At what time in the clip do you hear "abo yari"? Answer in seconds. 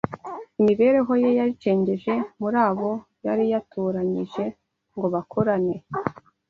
2.67-3.43